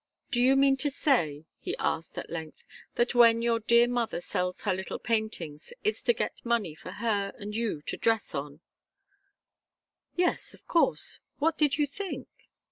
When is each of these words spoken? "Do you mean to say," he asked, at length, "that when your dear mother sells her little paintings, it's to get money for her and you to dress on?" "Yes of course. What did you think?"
"Do 0.31 0.41
you 0.41 0.55
mean 0.55 0.77
to 0.77 0.89
say," 0.89 1.45
he 1.59 1.77
asked, 1.77 2.17
at 2.17 2.31
length, 2.31 2.63
"that 2.95 3.13
when 3.13 3.43
your 3.43 3.59
dear 3.59 3.87
mother 3.87 4.19
sells 4.19 4.61
her 4.61 4.73
little 4.73 4.97
paintings, 4.97 5.73
it's 5.83 6.01
to 6.01 6.13
get 6.13 6.43
money 6.43 6.73
for 6.73 6.93
her 6.93 7.33
and 7.37 7.55
you 7.55 7.81
to 7.81 7.97
dress 7.97 8.33
on?" 8.33 8.61
"Yes 10.15 10.55
of 10.55 10.65
course. 10.67 11.19
What 11.37 11.55
did 11.55 11.77
you 11.77 11.85
think?" 11.85 12.27